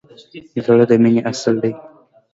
[0.65, 1.73] زړه د مینې اصل دی.